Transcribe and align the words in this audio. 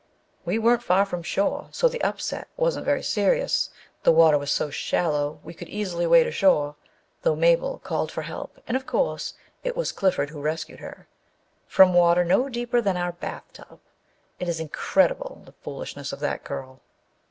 We 0.45 0.57
weren't 0.57 0.81
far 0.81 1.05
from 1.05 1.21
shore, 1.21 1.67
so 1.71 1.87
the 1.87 2.01
upset 2.01 2.47
wasn't 2.57 2.85
very 2.87 3.03
serious. 3.03 3.69
The 4.01 4.11
water 4.11 4.35
was 4.39 4.49
so 4.51 4.71
shallow 4.71 5.39
we 5.43 5.53
could 5.53 5.69
easily 5.69 6.07
wade 6.07 6.25
ashore, 6.25 6.75
though 7.21 7.35
Mabel 7.35 7.77
called 7.83 8.11
for 8.11 8.23
help, 8.23 8.57
and, 8.67 8.75
of 8.75 8.87
course, 8.87 9.35
it 9.63 9.77
was 9.77 9.91
Clifford 9.91 10.31
who 10.31 10.41
rescued 10.41 10.79
her 10.79 11.05
â 11.05 11.05
from 11.71 11.93
water 11.93 12.25
no 12.25 12.49
deeper 12.49 12.81
than 12.81 12.97
our 12.97 13.11
bathtub! 13.11 13.79
It 14.39 14.49
is 14.49 14.59
incredible, 14.59 15.43
the 15.45 15.51
foolishness 15.51 16.11
of 16.11 16.19
that 16.21 16.43
girl 16.43 16.81